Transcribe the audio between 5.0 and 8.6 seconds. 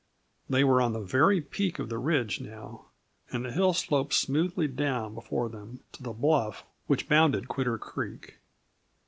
before them to the bluff which bounded Quitter Creek.